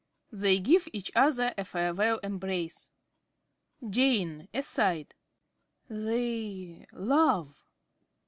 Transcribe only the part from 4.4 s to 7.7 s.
(aside). They love.